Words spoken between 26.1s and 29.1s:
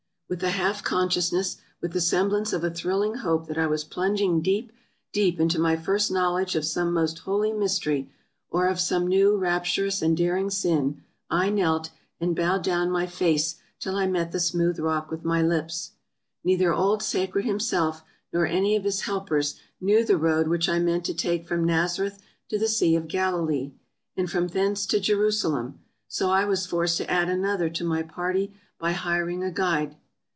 I was forced to add another to my party by